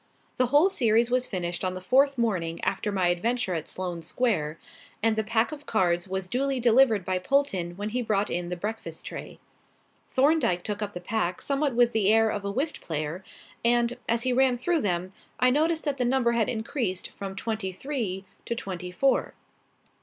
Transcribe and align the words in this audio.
The 0.37 0.47
whole 0.47 0.71
series 0.71 1.11
was 1.11 1.27
finished 1.27 1.63
on 1.63 1.75
the 1.75 1.79
fourth 1.79 2.17
morning 2.17 2.59
after 2.63 2.91
my 2.91 3.09
adventure 3.09 3.53
at 3.53 3.67
Sloane 3.67 4.01
Square, 4.01 4.57
and 5.03 5.15
the 5.15 5.23
pack 5.23 5.51
of 5.51 5.67
cards 5.67 6.07
was 6.07 6.27
duly 6.27 6.59
delivered 6.59 7.05
by 7.05 7.19
Polton 7.19 7.77
when 7.77 7.89
he 7.89 8.01
brought 8.01 8.31
in 8.31 8.49
the 8.49 8.55
breakfast 8.57 9.05
tray. 9.05 9.37
Thorndyke 10.09 10.63
took 10.63 10.81
up 10.81 10.93
the 10.93 11.01
pack 11.01 11.39
somewhat 11.39 11.75
with 11.75 11.91
the 11.91 12.11
air 12.11 12.31
of 12.31 12.43
a 12.43 12.49
whist 12.49 12.81
player, 12.81 13.23
and, 13.63 13.95
as 14.09 14.23
he 14.23 14.33
ran 14.33 14.57
through 14.57 14.81
them, 14.81 15.13
I 15.39 15.51
noticed 15.51 15.83
that 15.85 15.97
the 15.97 16.03
number 16.05 16.31
had 16.31 16.49
increased 16.49 17.11
from 17.11 17.35
twenty 17.35 17.71
three 17.71 18.25
to 18.45 18.55
twenty 18.55 18.89
four. 18.89 19.35